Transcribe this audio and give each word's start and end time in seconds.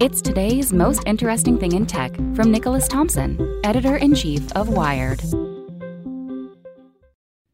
It's 0.00 0.20
today's 0.20 0.72
most 0.72 1.02
interesting 1.06 1.58
thing 1.58 1.72
in 1.72 1.86
tech 1.86 2.14
from 2.34 2.50
Nicholas 2.50 2.88
Thompson, 2.88 3.60
editor 3.64 3.96
in 3.96 4.14
chief 4.14 4.50
of 4.52 4.68
Wired. 4.68 5.22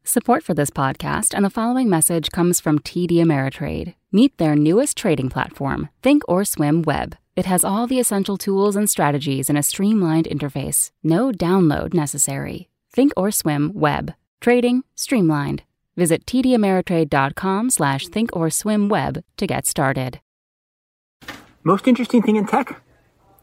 Support 0.04 0.42
for 0.42 0.54
this 0.54 0.70
podcast 0.70 1.34
and 1.34 1.44
the 1.44 1.50
following 1.50 1.88
message 1.88 2.30
comes 2.30 2.58
from 2.58 2.78
TD 2.80 3.12
Ameritrade. 3.12 3.94
Meet 4.10 4.38
their 4.38 4.56
newest 4.56 4.96
trading 4.96 5.28
platform, 5.28 5.88
Thinkorswim 6.02 6.84
Web. 6.84 7.16
It 7.36 7.46
has 7.46 7.64
all 7.64 7.86
the 7.86 8.00
essential 8.00 8.36
tools 8.36 8.76
and 8.76 8.90
strategies 8.90 9.48
in 9.48 9.56
a 9.56 9.62
streamlined 9.62 10.26
interface. 10.26 10.90
No 11.04 11.30
download 11.30 11.94
necessary. 11.94 12.68
Thinkorswim 12.96 13.74
Web. 13.74 14.14
Trading 14.40 14.82
streamlined. 14.94 15.62
Visit 15.96 16.24
tdameritrade.com 16.24 17.70
slash 17.70 18.06
thinkorswimweb 18.06 19.22
to 19.36 19.46
get 19.46 19.66
started. 19.66 20.20
Most 21.62 21.86
interesting 21.86 22.22
thing 22.22 22.36
in 22.36 22.46
tech? 22.46 22.80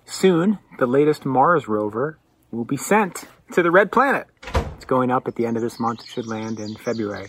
Soon, 0.05 0.57
the 0.79 0.87
latest 0.87 1.23
Mars 1.23 1.67
rover 1.67 2.17
will 2.49 2.65
be 2.65 2.75
sent 2.75 3.25
to 3.51 3.61
the 3.61 3.69
red 3.69 3.91
planet. 3.91 4.25
It's 4.75 4.85
going 4.85 5.11
up 5.11 5.27
at 5.27 5.35
the 5.35 5.45
end 5.45 5.55
of 5.55 5.61
this 5.61 5.79
month. 5.79 5.99
It 5.99 6.07
should 6.07 6.25
land 6.25 6.59
in 6.59 6.73
February. 6.73 7.27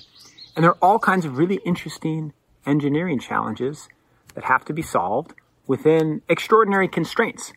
And 0.57 0.65
there 0.65 0.71
are 0.71 0.79
all 0.81 0.99
kinds 0.99 1.27
of 1.27 1.37
really 1.37 1.61
interesting 1.67 2.33
engineering 2.65 3.19
challenges 3.19 3.91
that 4.35 4.45
have 4.45 4.65
to 4.65 4.73
be 4.73 4.81
solved 4.81 5.35
within 5.67 6.23
extraordinary 6.27 6.89
constraints. 6.89 7.53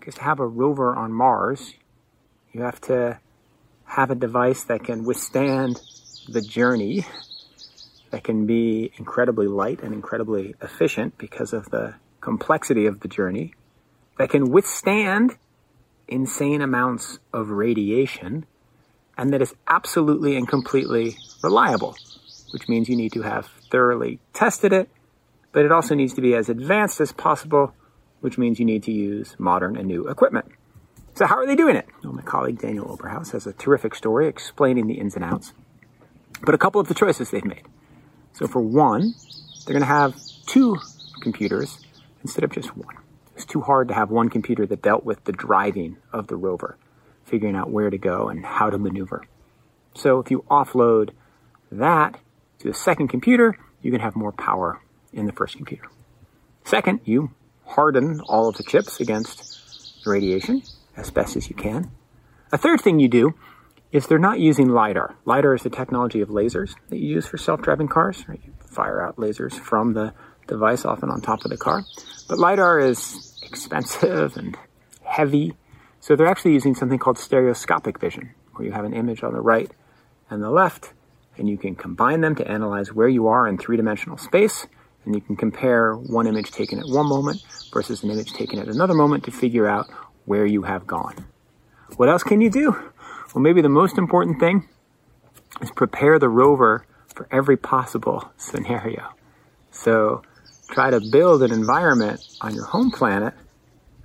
Because 0.00 0.16
to 0.16 0.24
have 0.24 0.40
a 0.40 0.46
rover 0.46 0.96
on 0.96 1.12
Mars, 1.12 1.74
you 2.52 2.62
have 2.62 2.80
to 2.82 3.20
have 3.84 4.10
a 4.10 4.16
device 4.16 4.64
that 4.64 4.82
can 4.82 5.04
withstand 5.04 5.80
the 6.28 6.42
journey, 6.42 7.06
that 8.10 8.24
can 8.24 8.46
be 8.46 8.90
incredibly 8.96 9.46
light 9.46 9.80
and 9.80 9.94
incredibly 9.94 10.56
efficient 10.60 11.16
because 11.18 11.52
of 11.52 11.70
the 11.70 11.94
complexity 12.20 12.86
of 12.86 13.00
the 13.00 13.08
journey, 13.08 13.54
that 14.18 14.30
can 14.30 14.50
withstand 14.50 15.36
insane 16.08 16.62
amounts 16.62 17.18
of 17.32 17.50
radiation, 17.50 18.46
and 19.16 19.32
that 19.32 19.42
is 19.42 19.54
absolutely 19.66 20.36
and 20.36 20.48
completely 20.48 21.16
reliable, 21.42 21.96
which 22.52 22.68
means 22.68 22.88
you 22.88 22.96
need 22.96 23.12
to 23.12 23.22
have 23.22 23.46
thoroughly 23.70 24.18
tested 24.32 24.72
it, 24.72 24.88
but 25.52 25.64
it 25.64 25.72
also 25.72 25.94
needs 25.94 26.14
to 26.14 26.20
be 26.20 26.34
as 26.34 26.48
advanced 26.48 27.00
as 27.00 27.12
possible, 27.12 27.74
which 28.20 28.38
means 28.38 28.58
you 28.58 28.64
need 28.64 28.82
to 28.82 28.92
use 28.92 29.36
modern 29.38 29.76
and 29.76 29.86
new 29.86 30.08
equipment. 30.08 30.46
So 31.14 31.26
how 31.26 31.36
are 31.36 31.46
they 31.46 31.56
doing 31.56 31.76
it? 31.76 31.86
Well, 32.02 32.12
my 32.12 32.22
colleague 32.22 32.60
Daniel 32.60 32.96
Oberhaus 32.96 33.32
has 33.32 33.46
a 33.46 33.52
terrific 33.52 33.94
story 33.94 34.28
explaining 34.28 34.86
the 34.86 34.94
ins 34.94 35.16
and 35.16 35.24
outs, 35.24 35.52
but 36.42 36.54
a 36.54 36.58
couple 36.58 36.80
of 36.80 36.88
the 36.88 36.94
choices 36.94 37.30
they've 37.30 37.44
made. 37.44 37.64
So 38.32 38.46
for 38.46 38.60
one, 38.60 39.14
they're 39.66 39.74
going 39.74 39.80
to 39.80 39.86
have 39.86 40.14
two 40.46 40.76
computers 41.20 41.78
instead 42.28 42.44
of 42.44 42.52
just 42.52 42.76
one. 42.76 42.94
It's 43.34 43.46
too 43.46 43.62
hard 43.62 43.88
to 43.88 43.94
have 43.94 44.10
one 44.10 44.28
computer 44.28 44.66
that 44.66 44.82
dealt 44.82 45.04
with 45.04 45.24
the 45.24 45.32
driving 45.32 45.96
of 46.12 46.26
the 46.26 46.36
rover, 46.36 46.76
figuring 47.24 47.56
out 47.56 47.70
where 47.70 47.88
to 47.88 47.96
go 47.96 48.28
and 48.28 48.44
how 48.44 48.68
to 48.68 48.78
maneuver. 48.78 49.24
So 49.94 50.18
if 50.18 50.30
you 50.30 50.44
offload 50.50 51.10
that 51.72 52.20
to 52.58 52.68
the 52.68 52.74
second 52.74 53.08
computer, 53.08 53.56
you 53.80 53.90
can 53.90 54.00
have 54.00 54.14
more 54.14 54.32
power 54.32 54.80
in 55.12 55.24
the 55.24 55.32
first 55.32 55.56
computer. 55.56 55.88
Second, 56.64 57.00
you 57.04 57.30
harden 57.64 58.20
all 58.20 58.48
of 58.48 58.56
the 58.56 58.62
chips 58.62 59.00
against 59.00 60.02
radiation 60.06 60.62
as 60.96 61.10
best 61.10 61.34
as 61.36 61.48
you 61.48 61.56
can. 61.56 61.90
A 62.52 62.58
third 62.58 62.80
thing 62.82 62.98
you 62.98 63.08
do 63.08 63.34
is 63.90 64.06
they're 64.06 64.18
not 64.18 64.38
using 64.38 64.68
LiDAR. 64.68 65.16
LiDAR 65.24 65.54
is 65.54 65.62
the 65.62 65.70
technology 65.70 66.20
of 66.20 66.28
lasers 66.28 66.74
that 66.88 66.98
you 66.98 67.08
use 67.08 67.26
for 67.26 67.38
self-driving 67.38 67.88
cars. 67.88 68.28
Right? 68.28 68.40
You 68.44 68.52
fire 68.66 69.00
out 69.00 69.16
lasers 69.16 69.58
from 69.58 69.94
the 69.94 70.12
device 70.48 70.84
often 70.84 71.10
on 71.10 71.20
top 71.20 71.44
of 71.44 71.50
the 71.50 71.56
car. 71.56 71.84
But 72.28 72.38
LiDAR 72.38 72.80
is 72.80 73.40
expensive 73.42 74.36
and 74.36 74.56
heavy. 75.04 75.54
So 76.00 76.16
they're 76.16 76.26
actually 76.26 76.54
using 76.54 76.74
something 76.74 76.98
called 76.98 77.18
stereoscopic 77.18 78.00
vision, 78.00 78.34
where 78.52 78.66
you 78.66 78.72
have 78.72 78.84
an 78.84 78.94
image 78.94 79.22
on 79.22 79.32
the 79.32 79.40
right 79.40 79.70
and 80.30 80.42
the 80.42 80.50
left, 80.50 80.92
and 81.36 81.48
you 81.48 81.56
can 81.56 81.74
combine 81.74 82.20
them 82.20 82.34
to 82.36 82.46
analyze 82.46 82.92
where 82.92 83.08
you 83.08 83.28
are 83.28 83.46
in 83.46 83.58
three-dimensional 83.58 84.18
space, 84.18 84.66
and 85.04 85.14
you 85.14 85.20
can 85.20 85.36
compare 85.36 85.94
one 85.94 86.26
image 86.26 86.50
taken 86.50 86.78
at 86.78 86.86
one 86.86 87.06
moment 87.08 87.42
versus 87.72 88.02
an 88.02 88.10
image 88.10 88.32
taken 88.32 88.58
at 88.58 88.68
another 88.68 88.94
moment 88.94 89.24
to 89.24 89.30
figure 89.30 89.66
out 89.66 89.86
where 90.26 90.44
you 90.44 90.62
have 90.62 90.86
gone. 90.86 91.26
What 91.96 92.08
else 92.08 92.22
can 92.22 92.40
you 92.40 92.50
do? 92.50 92.72
Well, 93.34 93.42
maybe 93.42 93.62
the 93.62 93.68
most 93.68 93.96
important 93.96 94.38
thing 94.38 94.68
is 95.60 95.70
prepare 95.70 96.18
the 96.18 96.28
rover 96.28 96.86
for 97.14 97.26
every 97.30 97.56
possible 97.56 98.30
scenario. 98.36 99.14
So 99.70 100.22
try 100.68 100.90
to 100.90 101.00
build 101.00 101.42
an 101.42 101.52
environment 101.52 102.20
on 102.40 102.54
your 102.54 102.64
home 102.64 102.90
planet 102.90 103.34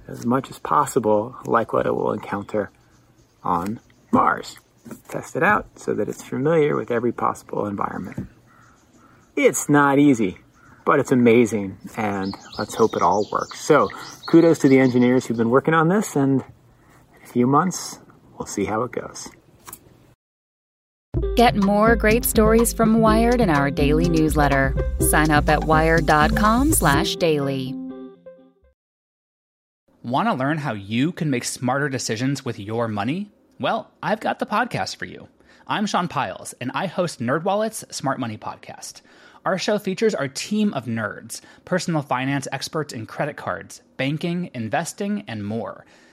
as 0.08 0.26
much 0.26 0.50
as 0.50 0.60
possible 0.60 1.36
like 1.46 1.74
what 1.74 1.86
it 1.86 1.96
will 1.96 2.12
encounter 2.12 2.72
on 3.44 3.80
Mars. 4.12 4.58
Test 5.10 5.36
it 5.36 5.44
out 5.44 5.80
so 5.80 5.94
that 5.94 6.10
it's 6.10 6.24
familiar 6.24 6.76
with 6.76 6.92
every 6.92 7.12
possible 7.12 7.66
environment. 7.66 8.28
It's 9.36 9.70
not 9.70 9.98
easy, 9.98 10.38
but 10.86 11.00
it's 11.00 11.12
amazing, 11.12 11.78
and 11.96 12.36
let's 12.58 12.76
hope 12.76 12.96
it 12.96 13.02
all 13.02 13.28
works. 13.32 13.60
So, 13.60 13.90
kudos 14.28 14.60
to 14.60 14.68
the 14.68 14.80
engineers 14.80 15.26
who've 15.26 15.38
been 15.38 15.50
working 15.50 15.74
on 15.74 15.88
this, 15.88 16.16
and 16.16 16.42
in 16.42 17.24
a 17.24 17.28
few 17.28 17.48
months, 17.48 18.00
we'll 18.38 18.46
see 18.46 18.66
how 18.66 18.84
it 18.84 18.92
goes. 18.92 19.30
Get 21.36 21.56
more 21.56 21.96
great 21.96 22.26
stories 22.26 22.74
from 22.74 23.00
Wired 23.00 23.42
in 23.42 23.50
our 23.50 23.72
daily 23.72 24.10
newsletter. 24.10 24.76
Sign 25.00 25.32
up 25.32 25.50
at 25.50 25.66
wired.com/daily. 25.66 27.76
Want 30.04 30.28
to 30.28 30.34
learn 30.34 30.58
how 30.58 30.74
you 30.74 31.12
can 31.12 31.30
make 31.30 31.46
smarter 31.46 31.88
decisions 31.88 32.44
with 32.44 32.60
your 32.60 32.88
money? 32.88 33.32
Well, 33.60 33.92
I've 34.02 34.20
got 34.20 34.40
the 34.40 34.46
podcast 34.46 34.98
for 34.98 35.06
you. 35.06 35.28
I'm 35.66 35.86
Sean 35.86 36.10
Pyles, 36.10 36.54
and 36.60 36.72
I 36.74 36.88
host 36.88 37.22
NerdWallet's 37.22 37.96
Smart 37.96 38.20
Money 38.20 38.38
Podcast. 38.38 39.02
Our 39.46 39.58
show 39.58 39.80
features 39.80 40.14
our 40.14 40.28
team 40.28 40.74
of 40.74 40.86
nerds, 40.86 41.40
personal 41.64 42.02
finance 42.02 42.50
experts 42.52 42.94
in 42.94 43.06
credit 43.06 43.38
cards, 43.38 43.82
banking, 43.98 44.50
investing, 44.54 45.24
and 45.28 45.46
more. 45.46 45.86